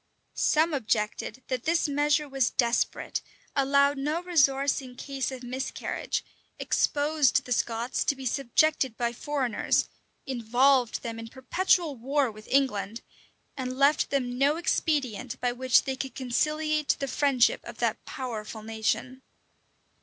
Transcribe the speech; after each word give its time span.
Some 0.33 0.73
objected 0.73 1.43
that 1.49 1.65
this 1.65 1.87
measure 1.87 2.27
was 2.27 2.49
desperate, 2.49 3.21
allowed 3.55 3.99
no 3.99 4.23
resource 4.23 4.81
in 4.81 4.95
case 4.95 5.29
of 5.31 5.43
miscarriage, 5.43 6.25
exposed 6.57 7.45
the 7.45 7.51
Scots 7.51 8.03
to 8.05 8.15
be 8.15 8.25
subjected 8.25 8.97
by 8.97 9.13
foreigners, 9.13 9.89
involved 10.25 11.03
them 11.03 11.19
in 11.19 11.27
perpetual 11.27 11.95
war 11.95 12.31
with 12.31 12.47
England, 12.47 13.01
and 13.55 13.77
left 13.77 14.09
them 14.09 14.39
no 14.39 14.57
expedient 14.57 15.39
by 15.39 15.51
which 15.51 15.83
they 15.83 15.95
could 15.95 16.15
conciliate 16.15 16.95
the 16.97 17.07
friendship 17.07 17.61
of 17.63 17.77
that 17.77 18.03
powerful 18.03 18.63
nation. 18.63 19.21